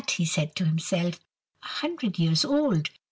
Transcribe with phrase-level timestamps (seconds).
[0.15, 1.19] he said to himself.
[1.61, 2.89] "A hundred years old!